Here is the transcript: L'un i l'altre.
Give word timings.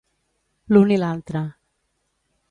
L'un 0.77 0.93
i 0.95 0.97
l'altre. 1.03 1.43